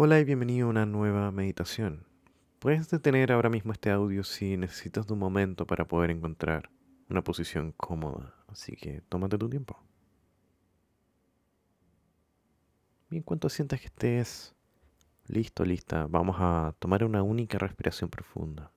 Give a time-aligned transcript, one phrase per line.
[0.00, 2.06] Hola y bienvenido a una nueva meditación.
[2.60, 6.70] Puedes detener ahora mismo este audio si necesitas de un momento para poder encontrar
[7.10, 9.82] una posición cómoda, así que tómate tu tiempo.
[13.10, 14.54] Y en cuanto sientas que estés
[15.26, 18.70] listo, lista, vamos a tomar una única respiración profunda.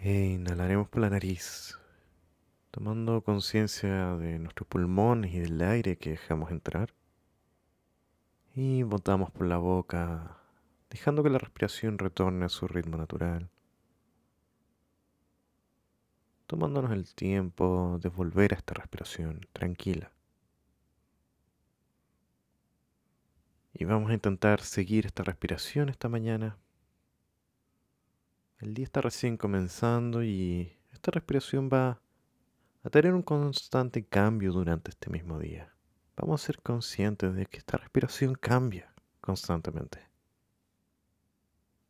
[0.00, 1.78] E inhalaremos por la nariz,
[2.72, 6.92] tomando conciencia de nuestros pulmones y del aire que dejamos entrar.
[8.56, 10.38] Y botamos por la boca,
[10.88, 13.50] dejando que la respiración retorne a su ritmo natural.
[16.46, 20.12] Tomándonos el tiempo de volver a esta respiración tranquila.
[23.72, 26.56] Y vamos a intentar seguir esta respiración esta mañana.
[28.60, 32.00] El día está recién comenzando y esta respiración va
[32.84, 35.73] a tener un constante cambio durante este mismo día
[36.16, 40.00] vamos a ser conscientes de que esta respiración cambia constantemente.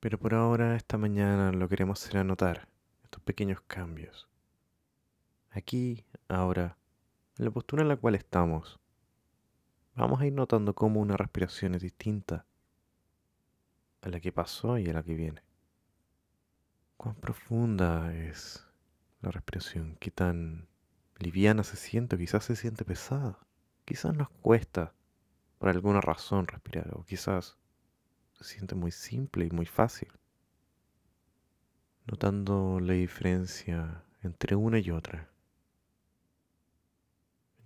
[0.00, 2.68] Pero por ahora, esta mañana, lo queremos hacer anotar,
[3.02, 4.28] estos pequeños cambios.
[5.50, 6.76] Aquí, ahora,
[7.38, 8.78] en la postura en la cual estamos,
[9.94, 12.46] vamos a ir notando cómo una respiración es distinta
[14.02, 15.42] a la que pasó y a la que viene.
[16.96, 18.66] Cuán profunda es
[19.22, 20.68] la respiración, qué tan
[21.18, 23.38] liviana se siente, quizás se siente pesada.
[23.84, 24.94] Quizás nos cuesta
[25.58, 27.58] por alguna razón respirar o quizás
[28.32, 30.08] se siente muy simple y muy fácil.
[32.06, 35.30] Notando la diferencia entre una y otra.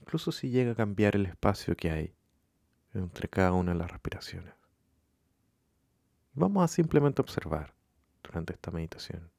[0.00, 2.14] Incluso si llega a cambiar el espacio que hay
[2.94, 4.54] entre cada una de las respiraciones.
[6.34, 7.74] Vamos a simplemente observar
[8.22, 9.30] durante esta meditación.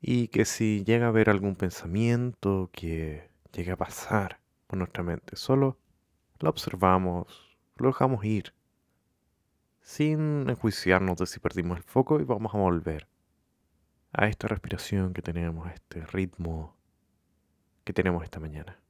[0.00, 4.40] Y que si llega a haber algún pensamiento que llegue a pasar,
[4.72, 5.36] nuestra mente.
[5.36, 5.78] Solo
[6.40, 8.54] la observamos, lo dejamos ir,
[9.80, 13.08] sin enjuiciarnos de si perdimos el foco y vamos a volver
[14.12, 16.76] a esta respiración que tenemos, a este ritmo
[17.84, 18.83] que tenemos esta mañana.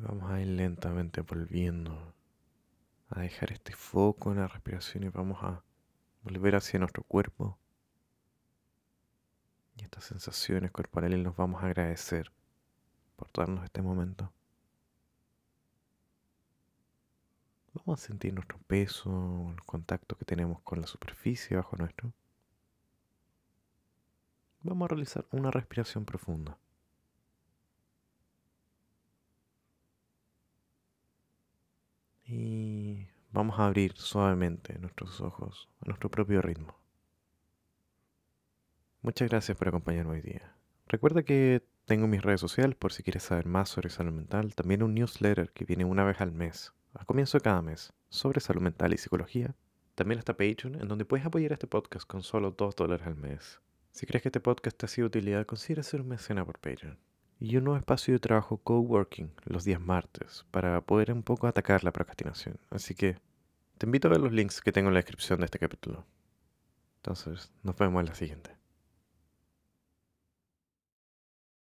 [0.00, 2.14] Vamos a ir lentamente volviendo
[3.08, 5.64] a dejar este foco en la respiración y vamos a
[6.22, 7.58] volver hacia nuestro cuerpo.
[9.76, 12.30] Y estas sensaciones corporales nos vamos a agradecer
[13.16, 14.32] por darnos este momento.
[17.74, 22.12] Vamos a sentir nuestro peso, el contacto que tenemos con la superficie bajo nuestro.
[24.62, 26.56] Vamos a realizar una respiración profunda.
[32.30, 36.76] Y vamos a abrir suavemente nuestros ojos a nuestro propio ritmo.
[39.00, 40.54] Muchas gracias por acompañarme hoy día.
[40.88, 44.82] Recuerda que tengo mis redes sociales por si quieres saber más sobre salud mental, también
[44.82, 48.60] un newsletter que viene una vez al mes, a comienzo de cada mes, sobre salud
[48.60, 49.54] mental y psicología.
[49.94, 53.62] También está Patreon, en donde puedes apoyar este podcast con solo 2 dólares al mes.
[53.90, 56.58] Si crees que este podcast te ha sido de utilidad, considera ser un mecena por
[56.58, 56.98] Patreon
[57.40, 61.84] y un nuevo espacio de trabajo coworking los días martes para poder un poco atacar
[61.84, 62.58] la procrastinación.
[62.70, 63.18] Así que
[63.78, 66.04] te invito a ver los links que tengo en la descripción de este capítulo.
[66.96, 68.57] Entonces, nos vemos en la siguiente.